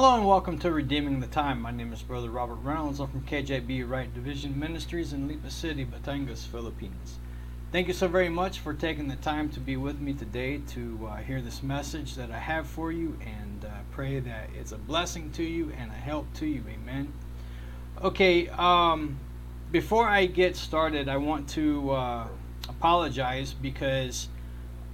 [0.00, 1.60] Hello and welcome to Redeeming the Time.
[1.60, 3.00] My name is Brother Robert Reynolds.
[3.00, 7.18] I'm from KJB Right Division Ministries in Lipa City, Batangas, Philippines.
[7.72, 11.08] Thank you so very much for taking the time to be with me today to
[11.10, 14.78] uh, hear this message that I have for you and uh, pray that it's a
[14.78, 16.62] blessing to you and a help to you.
[16.68, 17.12] Amen.
[18.00, 19.18] Okay, um,
[19.72, 22.28] before I get started, I want to uh,
[22.68, 24.28] apologize because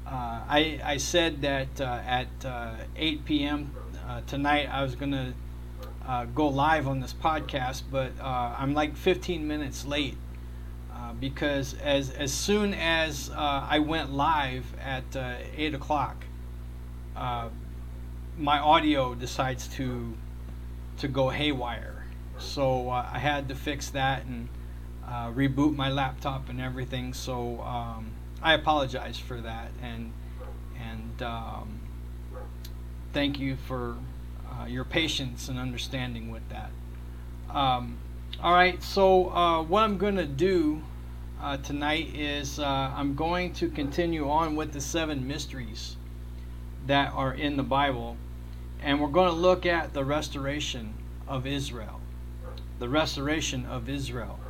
[0.07, 3.71] uh, I, I said that uh, at uh, 8 p.m
[4.08, 5.33] uh, tonight I was going to
[6.06, 10.16] uh, go live on this podcast, but uh, I'm like 15 minutes late
[10.94, 16.25] uh, because as as soon as uh, I went live at uh, 8 o'clock,
[18.36, 20.14] my audio decides to
[20.98, 22.05] to go haywire.
[22.38, 24.48] So I had to fix that and
[25.34, 27.14] reboot my laptop and everything.
[27.14, 30.12] So um, I apologize for that and
[30.78, 31.22] and.
[31.22, 31.84] Um,
[33.15, 33.97] thank you for
[34.51, 36.70] uh, your patience and understanding with that.
[37.48, 37.97] Um,
[38.43, 40.83] all right, so uh, what I'm going to do
[41.41, 45.95] uh, tonight is uh, I'm going to continue on with the seven mysteries
[46.89, 48.17] that are in the Bible,
[48.83, 50.95] and we're going to look at the restoration
[51.28, 52.01] of Israel.
[52.81, 54.41] The restoration of Israel.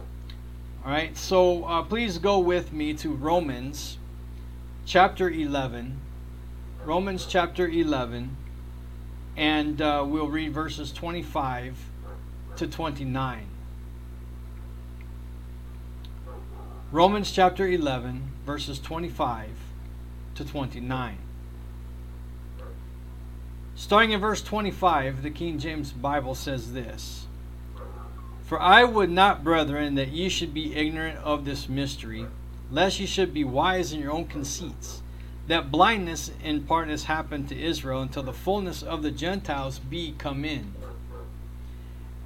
[0.86, 3.98] All right, so uh, please go with me to Romans
[4.86, 6.00] chapter 11.
[6.86, 8.38] Romans chapter 11
[9.36, 11.76] and uh, we'll read verses 25
[12.56, 13.46] to 29.
[16.92, 19.48] Romans chapter 11, verses 25
[20.36, 21.18] to 29.
[23.74, 27.26] Starting in verse 25, the King James Bible says this
[28.44, 32.26] For I would not, brethren, that ye should be ignorant of this mystery,
[32.70, 35.02] lest ye should be wise in your own conceits
[35.46, 40.14] that blindness in part has happened to Israel until the fullness of the Gentiles be
[40.16, 40.72] come in.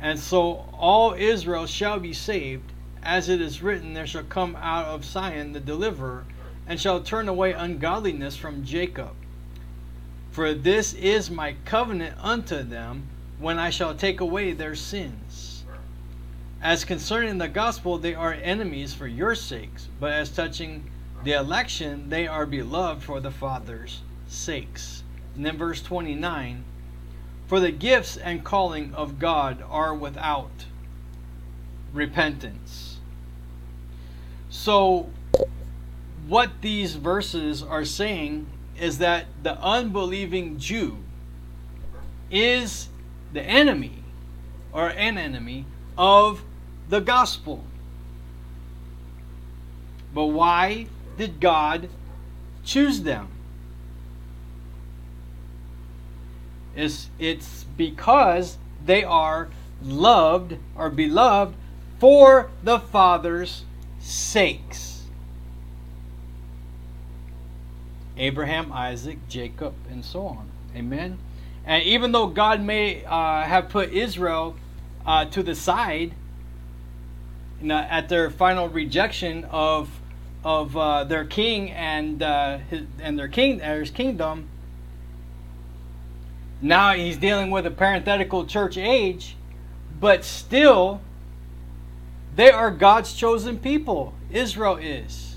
[0.01, 4.87] And so all Israel shall be saved, as it is written, There shall come out
[4.87, 6.25] of Sion the deliverer,
[6.67, 9.11] and shall turn away ungodliness from Jacob.
[10.31, 13.09] For this is my covenant unto them,
[13.41, 15.65] when I shall take away their sins.
[16.61, 20.91] As concerning the gospel, they are enemies for your sakes, but as touching
[21.25, 25.03] the election, they are beloved for the Father's sakes.
[25.35, 26.65] And then verse 29
[27.47, 30.67] For the gifts and calling of God are without
[31.93, 32.99] repentance.
[34.51, 35.09] So,
[36.27, 38.47] what these verses are saying
[38.79, 40.99] is that the unbelieving Jew
[42.31, 42.89] is
[43.33, 44.03] the enemy
[44.73, 45.65] or an enemy
[45.97, 46.43] of
[46.89, 47.65] the gospel.
[50.15, 50.87] But why
[51.19, 51.89] did God
[52.65, 53.29] choose them?
[56.75, 59.49] It's, it's because they are
[59.83, 61.55] loved or beloved
[61.99, 63.65] for the Father's
[63.99, 65.03] sakes.
[68.17, 70.49] Abraham, Isaac, Jacob, and so on.
[70.75, 71.19] Amen.
[71.65, 74.57] And even though God may uh, have put Israel
[75.05, 76.15] uh, to the side
[77.61, 79.89] you know, at their final rejection of
[80.45, 84.49] of uh, their king and uh, his, and their king his kingdom.
[86.61, 89.37] Now he's dealing with a parenthetical church age,
[90.01, 91.01] but still,
[92.35, 94.15] they are God's chosen people.
[94.31, 95.37] Israel is,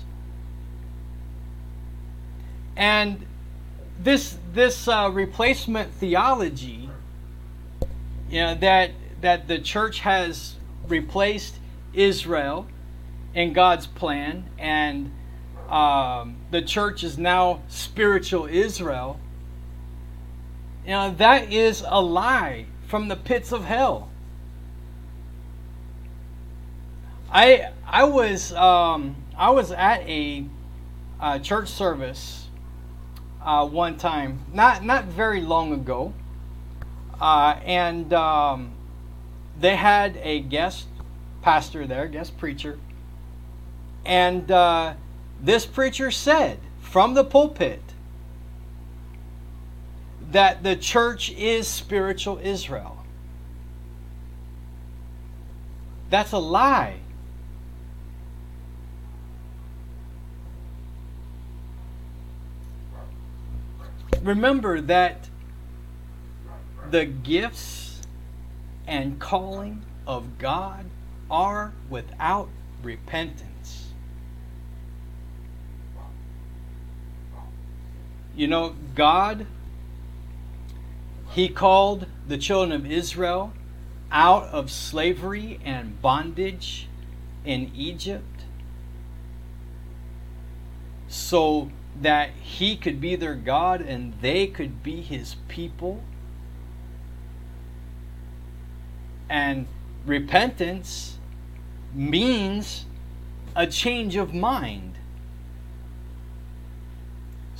[2.76, 3.24] and
[3.98, 6.90] this this uh, replacement theology,
[8.28, 8.90] you know that
[9.20, 10.56] that the church has
[10.88, 11.56] replaced
[11.94, 12.66] Israel
[13.34, 15.10] in God's plan, and
[15.68, 19.18] um, the church is now spiritual Israel.
[20.84, 24.10] You know, that is a lie from the pits of hell.
[27.32, 30.44] I I was um, I was at a,
[31.42, 32.48] church service
[33.40, 36.12] uh, one time, not not very long ago,
[37.18, 38.72] uh, and um,
[39.58, 40.86] they had a guest
[41.40, 42.78] pastor there, guest preacher,
[44.04, 44.94] and uh,
[45.40, 47.82] this preacher said from the pulpit
[50.30, 53.04] that the church is spiritual Israel.
[56.10, 57.00] That's a lie.
[64.22, 65.28] Remember that
[66.90, 68.00] the gifts
[68.86, 70.86] and calling of God
[71.30, 72.48] are without
[72.82, 73.51] repentance.
[78.34, 79.46] You know, God
[81.30, 83.52] He called the children of Israel
[84.10, 86.88] out of slavery and bondage
[87.44, 88.44] in Egypt
[91.08, 91.70] so
[92.00, 96.02] that he could be their God and they could be his people.
[99.28, 99.66] And
[100.06, 101.18] repentance
[101.92, 102.86] means
[103.54, 104.94] a change of mind.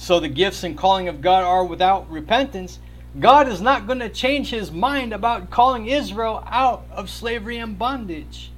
[0.03, 2.81] So the gifts and calling of God are without repentance.
[3.21, 7.79] God is not going to change his mind about calling Israel out of slavery and
[7.79, 8.51] bondage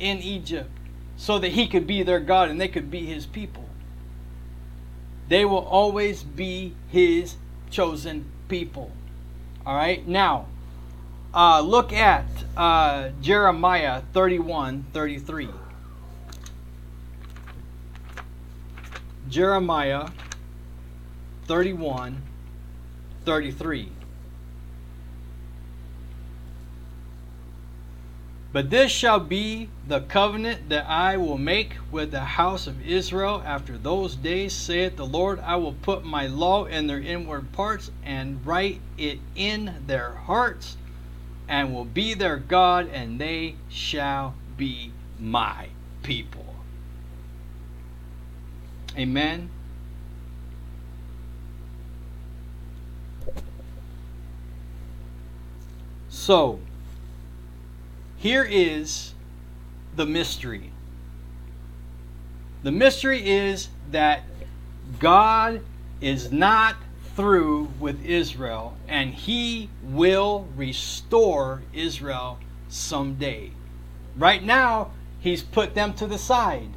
[0.00, 0.68] in Egypt
[1.16, 3.68] so that he could be their God and they could be his people.
[5.28, 7.36] They will always be his
[7.70, 8.90] chosen people.
[9.64, 10.04] All right?
[10.08, 10.46] Now,
[11.32, 12.26] uh, look at
[12.56, 15.48] uh, Jeremiah 31 33.
[19.28, 20.08] Jeremiah
[21.46, 22.22] 31
[23.24, 23.88] 33.
[28.52, 33.42] But this shall be the covenant that I will make with the house of Israel
[33.44, 35.40] after those days, saith the Lord.
[35.40, 40.78] I will put my law in their inward parts and write it in their hearts,
[41.46, 45.68] and will be their God, and they shall be my
[46.02, 46.54] people.
[48.96, 49.50] Amen.
[56.26, 56.58] So,
[58.16, 59.14] here is
[59.94, 60.72] the mystery.
[62.64, 64.24] The mystery is that
[64.98, 65.60] God
[66.00, 66.74] is not
[67.14, 73.52] through with Israel and he will restore Israel someday.
[74.16, 74.90] Right now,
[75.20, 76.72] he's put them to the side.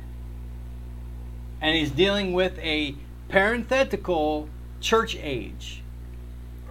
[1.59, 2.93] And he's dealing with a
[3.29, 4.47] parenthetical
[4.79, 5.81] church age.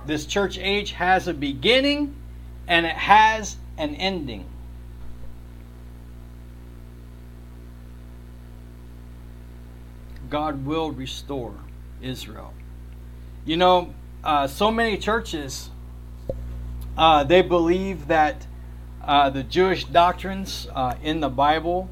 [0.06, 2.14] This church age has a beginning
[2.68, 4.44] and it has an ending.
[10.30, 11.54] God will restore
[12.02, 12.52] Israel.
[13.46, 15.70] You know, uh, so many churches,
[16.98, 18.46] uh, they believe that
[19.02, 21.88] uh, the Jewish doctrines uh, in the Bible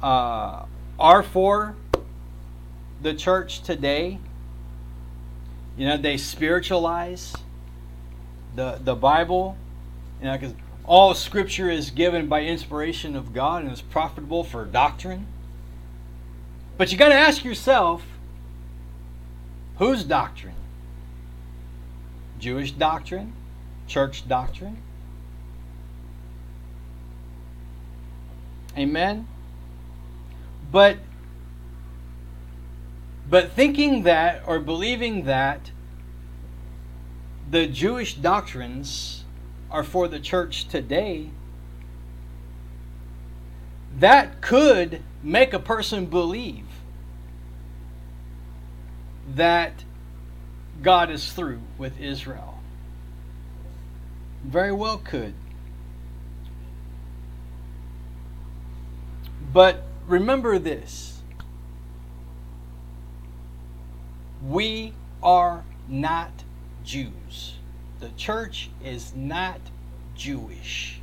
[0.00, 0.66] uh,
[1.00, 1.74] are for
[3.02, 4.20] the church today.
[5.76, 7.34] You know, they spiritualize
[8.54, 9.56] the, the Bible.
[10.20, 10.54] You know, because
[10.84, 15.26] all Scripture is given by inspiration of God and is profitable for doctrine
[16.78, 18.06] but you got to ask yourself
[19.76, 20.54] whose doctrine?
[22.38, 23.32] Jewish doctrine?
[23.88, 24.78] Church doctrine?
[28.76, 29.26] Amen.
[30.70, 30.98] But
[33.28, 35.72] but thinking that or believing that
[37.50, 39.24] the Jewish doctrines
[39.70, 41.30] are for the church today
[43.98, 46.64] that could make a person believe
[49.34, 49.84] that
[50.82, 52.60] God is through with Israel.
[54.44, 55.34] Very well could.
[59.52, 61.20] But remember this
[64.46, 66.44] we are not
[66.84, 67.57] Jews.
[68.00, 69.60] The church is not
[70.14, 71.00] Jewish.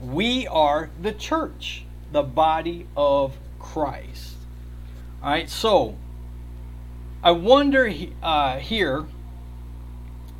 [0.00, 4.34] We are the church, the body of Christ.
[5.22, 5.96] All right, so
[7.22, 7.92] I wonder
[8.22, 9.06] uh, here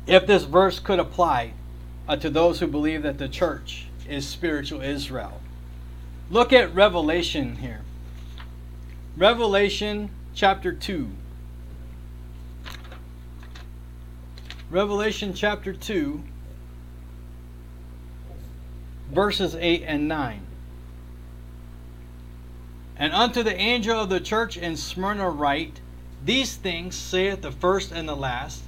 [0.07, 1.53] if this verse could apply
[2.07, 5.41] uh, to those who believe that the church is spiritual Israel.
[6.31, 7.81] Look at Revelation here.
[9.17, 11.09] Revelation chapter 2.
[14.71, 16.21] Revelation chapter 2,
[19.11, 20.41] verses 8 and 9.
[22.95, 25.81] And unto the angel of the church in Smyrna write,
[26.23, 28.61] These things saith the first and the last,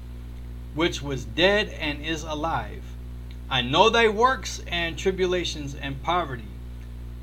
[0.73, 2.83] which was dead and is alive.
[3.47, 6.47] I know thy works and tribulations and poverty,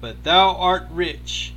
[0.01, 1.53] but thou art rich.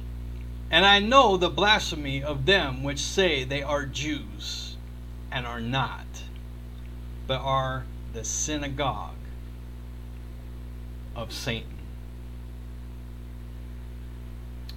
[0.72, 4.76] And I know the blasphemy of them which say they are Jews,
[5.32, 6.06] and are not,
[7.28, 9.16] but are the synagogue
[11.16, 11.78] of Satan.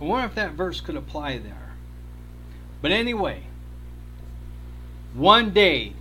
[0.00, 1.72] I wonder if that verse could apply there.
[2.82, 3.44] But anyway,
[5.14, 5.94] one day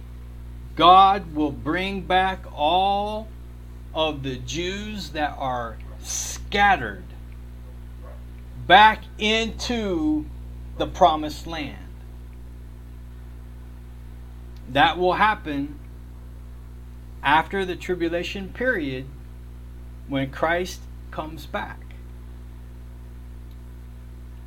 [0.75, 3.27] God will bring back all
[3.93, 7.03] of the Jews that are scattered
[8.65, 10.25] back into
[10.77, 11.77] the promised land.
[14.69, 15.77] That will happen
[17.23, 19.05] after the tribulation period
[20.07, 21.79] when Christ comes back.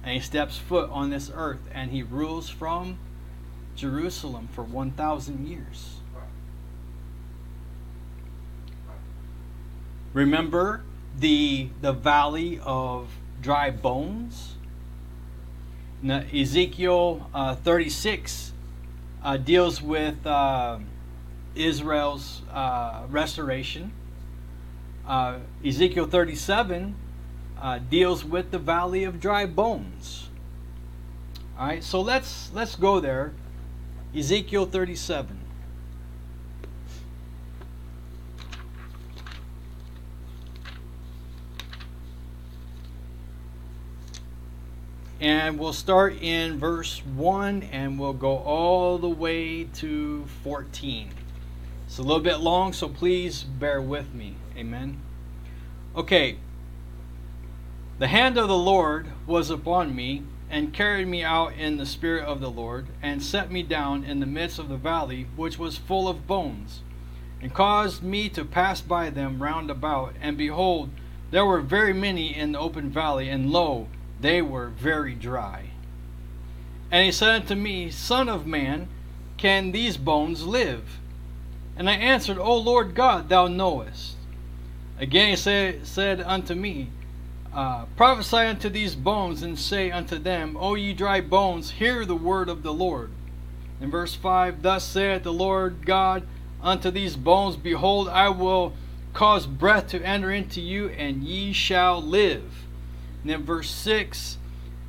[0.02, 2.98] And he steps foot on this earth and he rules from
[3.74, 5.96] Jerusalem for 1,000 years.
[10.12, 10.82] Remember
[11.18, 13.10] the, the valley of
[13.42, 14.54] dry bones?
[16.02, 18.52] Now, Ezekiel uh, 36
[19.22, 20.78] uh, deals with uh,
[21.56, 23.92] Israel's uh, restoration.
[25.06, 26.94] Uh, Ezekiel 37
[27.60, 30.28] uh, deals with the valley of dry bones.
[31.58, 33.32] All right, so let's let's go there.
[34.14, 35.40] Ezekiel 37.
[45.18, 51.08] And we'll start in verse 1 and we'll go all the way to 14.
[51.96, 54.34] It's a little bit long, so please bear with me.
[54.54, 55.00] Amen.
[55.96, 56.36] Okay.
[57.98, 62.26] The hand of the Lord was upon me and carried me out in the spirit
[62.26, 65.78] of the Lord and set me down in the midst of the valley which was
[65.78, 66.82] full of bones
[67.40, 70.90] and caused me to pass by them round about and behold
[71.30, 73.88] there were very many in the open valley and lo
[74.20, 75.70] they were very dry.
[76.90, 78.88] And he said unto me, Son of man,
[79.38, 80.98] can these bones live?
[81.76, 84.16] And I answered, O Lord God, thou knowest.
[84.98, 86.88] Again he say, said unto me,
[87.52, 92.16] uh, Prophesy unto these bones, and say unto them, O ye dry bones, hear the
[92.16, 93.10] word of the Lord.
[93.80, 96.26] In verse 5, Thus saith the Lord God
[96.62, 98.72] unto these bones, Behold, I will
[99.12, 102.64] cause breath to enter into you, and ye shall live.
[103.22, 104.38] And then verse 6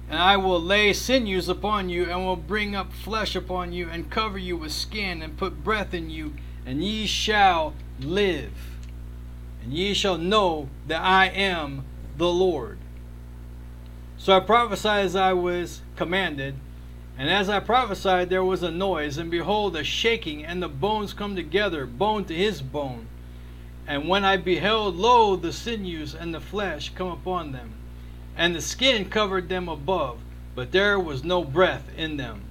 [0.09, 4.09] And I will lay sinews upon you, and will bring up flesh upon you, and
[4.09, 6.33] cover you with skin, and put breath in you,
[6.67, 8.51] and ye shall live.
[9.63, 11.85] And ye shall know that I am
[12.17, 12.77] the Lord.
[14.17, 16.55] So I prophesied as I was commanded.
[17.17, 21.13] And as I prophesied, there was a noise, and behold, a shaking, and the bones
[21.13, 23.07] come together, bone to his bone.
[23.87, 27.73] And when I beheld, lo, the sinews and the flesh come upon them
[28.37, 30.19] and the skin covered them above,
[30.55, 32.41] but there was no breath in them.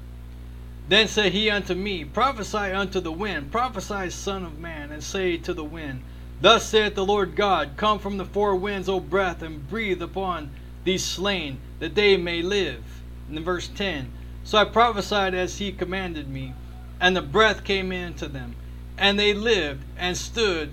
[0.89, 5.37] Then said he unto me, Prophesy unto the wind, prophesy, Son of Man, and say
[5.39, 6.03] to the wind,
[6.41, 10.51] Thus saith the Lord God, Come from the four winds, O breath, and breathe upon
[10.85, 12.85] these slain, that they may live.
[13.29, 14.13] In verse 10,
[14.45, 16.55] So I prophesied as he commanded me,
[17.01, 18.55] and the breath came into them,
[18.97, 20.71] and they lived and stood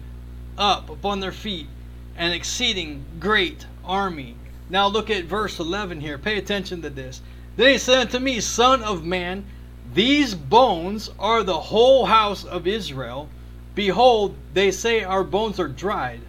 [0.59, 1.67] up upon their feet,
[2.15, 4.35] an exceeding great army.
[4.69, 6.19] Now look at verse 11 here.
[6.19, 7.21] Pay attention to this.
[7.55, 9.45] Then he said unto me, Son of man,
[9.93, 13.29] these bones are the whole house of Israel.
[13.75, 16.21] Behold, they say our bones are dried,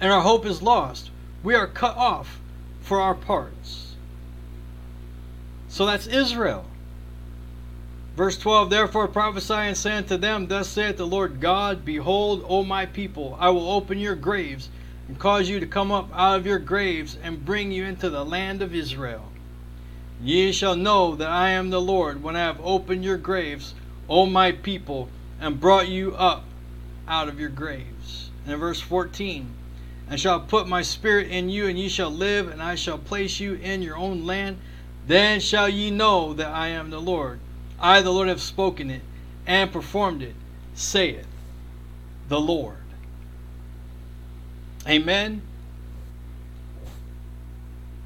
[0.00, 1.10] and our hope is lost.
[1.42, 2.40] We are cut off
[2.80, 3.94] for our parts.
[5.68, 6.66] So that's Israel.
[8.16, 12.62] Verse 12 Therefore prophesy and say unto them, Thus saith the Lord God, Behold, O
[12.62, 14.68] my people, I will open your graves
[15.08, 18.24] and cause you to come up out of your graves and bring you into the
[18.24, 19.31] land of Israel.
[20.22, 23.74] Ye shall know that I am the Lord when I have opened your graves,
[24.08, 25.08] O my people,
[25.40, 26.44] and brought you up
[27.08, 28.30] out of your graves.
[28.44, 29.48] And in verse 14,
[30.08, 33.40] and shall put my spirit in you, and ye shall live, and I shall place
[33.40, 34.58] you in your own land.
[35.06, 37.40] Then shall ye know that I am the Lord.
[37.80, 39.02] I, the Lord, have spoken it
[39.46, 40.36] and performed it,
[40.74, 41.26] saith
[42.28, 42.76] the Lord.
[44.86, 45.42] Amen.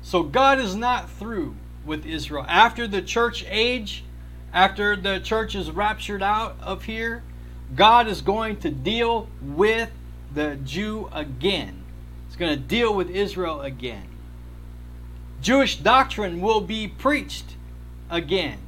[0.03, 1.57] So God is not through
[1.87, 2.45] with Israel.
[2.49, 4.05] After the church age,
[4.53, 7.23] after the church is raptured out of here,
[7.75, 9.91] God is going to deal with
[10.35, 11.83] the Jew again.
[12.27, 14.09] He's going to deal with Israel again.
[15.41, 17.57] Jewish doctrine will be preached
[18.11, 18.59] again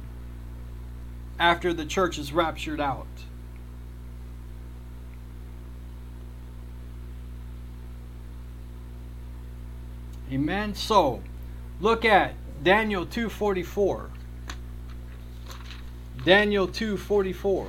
[1.39, 3.07] after the church is raptured out.
[10.31, 10.75] Amen.
[10.75, 11.21] So,
[11.81, 14.09] look at Daniel 2:44.
[16.25, 17.67] Daniel 2:44.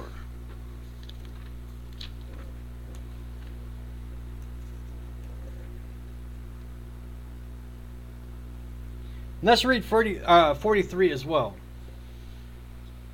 [9.43, 11.57] Let's read 40, uh, 43 as well.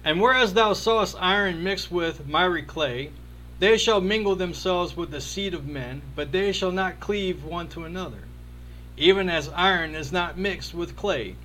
[0.02, 3.10] And whereas thou sawest iron mixed with miry clay,
[3.60, 7.68] they shall mingle themselves with the seed of men, but they shall not cleave one
[7.68, 8.26] to another
[8.96, 11.36] even as iron is not mixed with clay.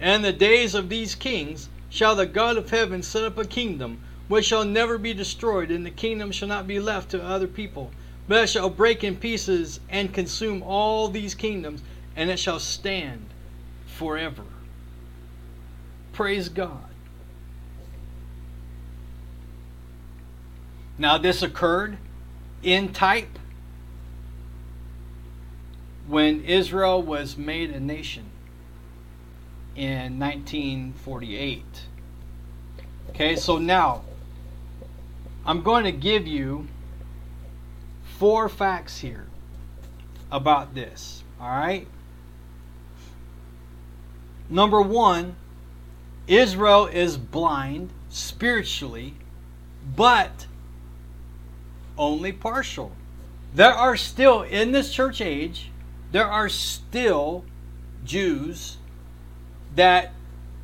[0.00, 4.00] And the days of these kings shall the God of heaven set up a kingdom,
[4.28, 7.90] which shall never be destroyed, and the kingdom shall not be left to other people,
[8.28, 11.82] but it shall break in pieces and consume all these kingdoms,
[12.14, 13.26] and it shall stand
[13.86, 14.42] forever.
[16.12, 16.82] Praise God.
[20.98, 21.98] Now, this occurred
[22.62, 23.38] in type
[26.06, 28.30] when Israel was made a nation
[29.76, 31.62] in 1948.
[33.10, 34.02] Okay, so now
[35.44, 36.66] I'm going to give you
[38.18, 39.26] four facts here
[40.30, 41.22] about this.
[41.40, 41.86] All right?
[44.48, 45.36] Number one,
[46.26, 49.14] Israel is blind spiritually,
[49.94, 50.46] but
[51.98, 52.92] only partial.
[53.54, 55.70] There are still, in this church age,
[56.12, 57.44] there are still
[58.04, 58.78] Jews
[59.76, 60.12] that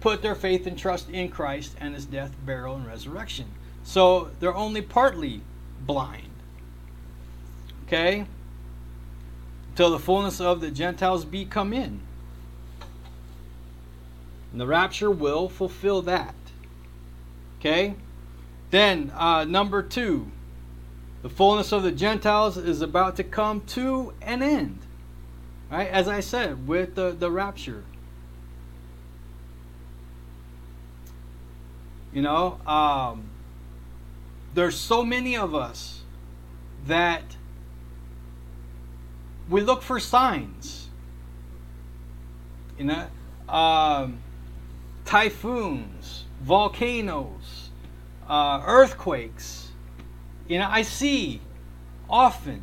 [0.01, 3.47] put their faith and trust in Christ and his death, burial, and resurrection.
[3.85, 5.43] So they're only partly
[5.81, 6.31] blind.
[7.87, 8.27] Okay?
[9.71, 12.01] Until the fullness of the Gentiles be come in.
[14.51, 16.35] And the rapture will fulfill that.
[17.61, 17.95] Okay?
[18.71, 20.31] Then, uh, number two,
[21.23, 24.81] the fullness of the Gentiles is about to come to an end.
[25.71, 25.89] Right?
[25.89, 27.85] As I said, with the, the rapture.
[32.13, 33.31] You know, um,
[34.55, 36.03] there's so many of us
[36.87, 37.23] that
[39.49, 40.89] we look for signs.
[42.79, 43.07] You know,
[43.49, 44.19] um,
[45.05, 47.71] typhoons, volcanoes,
[48.29, 49.71] uh, earthquakes.
[50.49, 51.41] You know, I see
[52.11, 52.63] often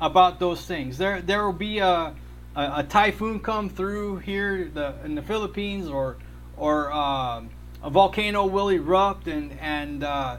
[0.00, 0.98] about those things.
[0.98, 2.14] There, there will be a,
[2.56, 6.16] a, a typhoon come through here the, in the Philippines, or,
[6.56, 7.50] or um,
[7.82, 10.36] a volcano will erupt, and and uh,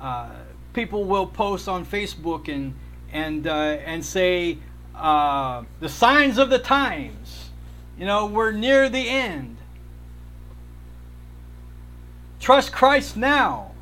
[0.00, 0.30] uh,
[0.72, 2.74] people will post on Facebook and
[3.12, 4.58] and uh, and say
[4.94, 7.50] uh, the signs of the times.
[7.98, 9.56] You know, we're near the end.
[12.40, 13.72] Trust Christ now.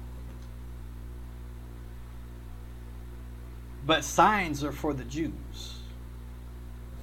[3.87, 5.33] But signs are for the Jews.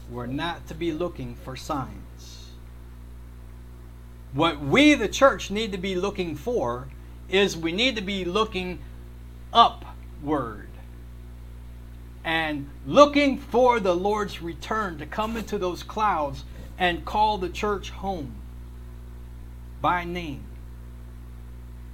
[0.10, 2.01] We're not to be looking for signs.
[4.34, 6.88] What we, the church, need to be looking for
[7.30, 8.80] is we need to be looking
[9.54, 10.68] upward
[12.24, 16.44] and looking for the Lord's return to come into those clouds
[16.78, 18.36] and call the church home
[19.82, 20.44] by name.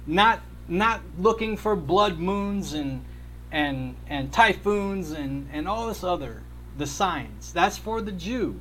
[0.06, 3.04] Not not looking for blood moons and
[3.50, 6.42] and and typhoons and and all this other
[6.76, 8.60] the signs that's for the jew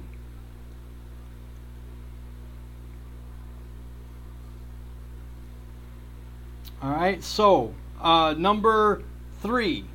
[6.81, 9.01] all right so uh, number
[9.41, 9.85] three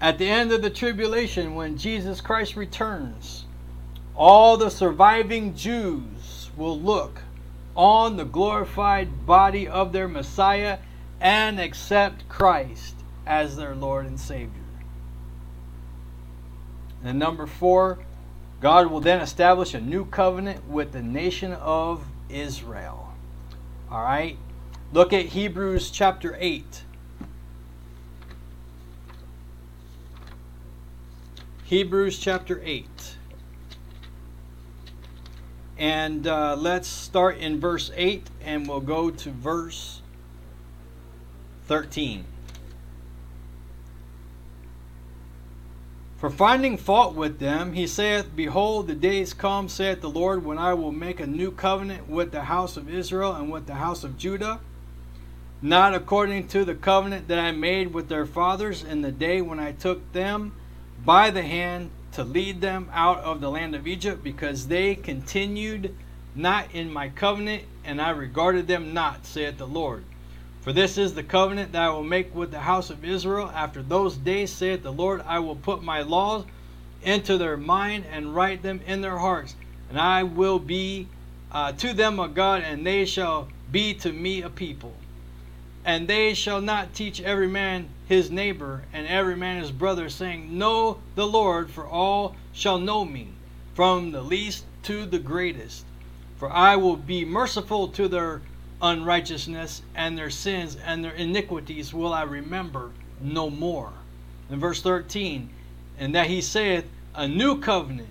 [0.00, 3.44] at the end of the tribulation when jesus christ returns
[4.14, 7.22] all the surviving jews will look
[7.74, 10.78] on the glorified body of their messiah
[11.20, 12.94] and accept Christ
[13.26, 14.62] as their Lord and Savior.
[17.02, 17.98] And number four,
[18.60, 23.05] God will then establish a new covenant with the nation of Israel.
[23.90, 24.36] All right?
[24.92, 26.82] Look at Hebrews chapter 8.
[31.64, 33.16] Hebrews chapter 8.
[35.78, 40.00] And uh, let's start in verse 8 and we'll go to verse
[41.66, 42.24] 13.
[46.16, 50.56] For finding fault with them, he saith, Behold, the days come, saith the Lord, when
[50.56, 54.02] I will make a new covenant with the house of Israel and with the house
[54.02, 54.60] of Judah,
[55.60, 59.60] not according to the covenant that I made with their fathers in the day when
[59.60, 60.54] I took them
[61.04, 65.94] by the hand to lead them out of the land of Egypt, because they continued
[66.34, 70.04] not in my covenant, and I regarded them not, saith the Lord.
[70.66, 73.48] For this is the covenant that I will make with the house of Israel.
[73.54, 76.44] After those days, saith the Lord, I will put my laws
[77.04, 79.54] into their mind and write them in their hearts.
[79.88, 81.06] And I will be
[81.52, 84.92] uh, to them a God, and they shall be to me a people.
[85.84, 90.58] And they shall not teach every man his neighbor and every man his brother, saying,
[90.58, 93.28] Know the Lord, for all shall know me,
[93.74, 95.84] from the least to the greatest.
[96.38, 98.42] For I will be merciful to their
[98.82, 103.92] unrighteousness and their sins and their iniquities will I remember no more.
[104.50, 105.50] In verse 13,
[105.98, 108.08] and that he saith, A new covenant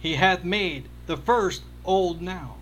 [0.00, 2.56] he hath made, the first old now.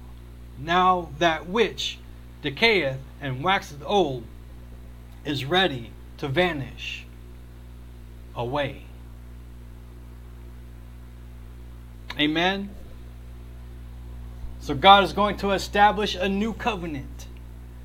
[0.58, 1.98] Now that which
[2.42, 4.24] decayeth and waxeth old
[5.24, 7.04] is ready to vanish
[8.34, 8.82] away.
[12.18, 12.70] Amen.
[14.60, 17.15] So God is going to establish a new covenant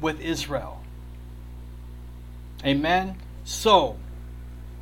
[0.01, 0.81] with Israel.
[2.65, 3.15] Amen.
[3.43, 3.97] So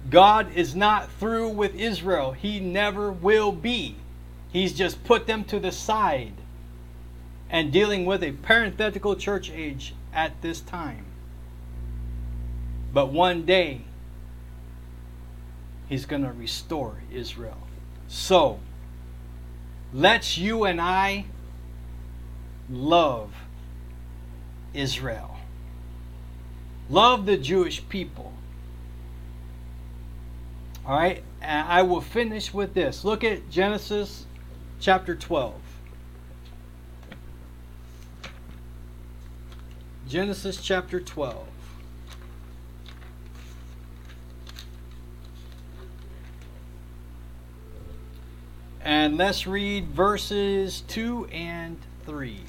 [0.09, 2.31] God is not through with Israel.
[2.31, 3.95] He never will be.
[4.51, 6.33] He's just put them to the side
[7.49, 11.05] and dealing with a parenthetical church age at this time.
[12.93, 13.81] But one day,
[15.87, 17.57] He's going to restore Israel.
[18.07, 18.59] So,
[19.91, 21.25] let's you and I
[22.69, 23.33] love
[24.73, 25.37] Israel.
[26.89, 28.33] Love the Jewish people.
[30.85, 33.03] All right, and I will finish with this.
[33.03, 34.25] Look at Genesis
[34.79, 35.53] chapter 12.
[40.07, 41.45] Genesis chapter 12.
[48.81, 51.77] And let's read verses 2 and
[52.07, 52.39] 3.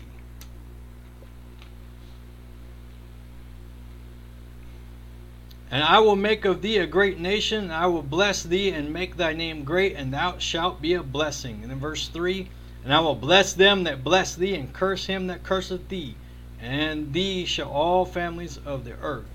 [5.71, 8.93] And I will make of thee a great nation, and I will bless thee and
[8.93, 11.61] make thy name great, and thou shalt be a blessing.
[11.63, 12.49] And in verse 3,
[12.83, 16.17] and I will bless them that bless thee, and curse him that curseth thee.
[16.61, 19.27] And thee shall all families of the earth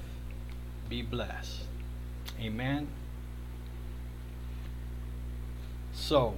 [0.89, 1.61] be blessed.
[2.39, 2.87] Amen.
[5.93, 6.35] So,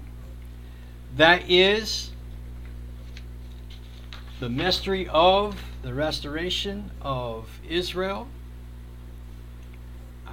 [1.15, 2.11] that is
[4.39, 8.27] the mystery of the restoration of Israel.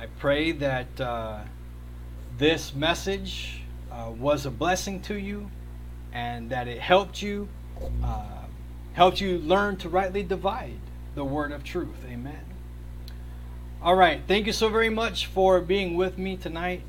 [0.04, 1.38] I pray that uh,
[2.36, 5.50] this message uh, was a blessing to you
[6.12, 7.48] and that it helped you
[8.02, 8.44] uh,
[8.92, 10.78] helped you learn to rightly divide
[11.14, 11.96] the word of truth.
[12.06, 12.44] Amen.
[13.80, 14.20] All right.
[14.28, 16.82] Thank you so very much for being with me tonight.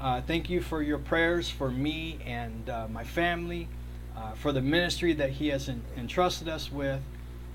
[0.00, 3.68] Uh, thank you for your prayers for me and uh, my family,
[4.16, 7.02] uh, for the ministry that He has en- entrusted us with.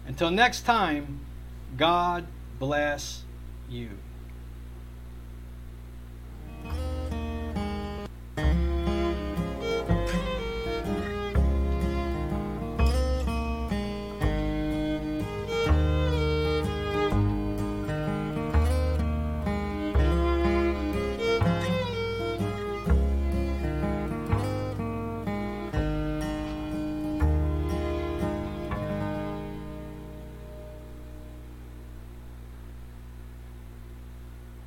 [0.05, 1.21] Until next time,
[1.75, 2.27] God
[2.59, 3.23] bless
[3.67, 3.97] you.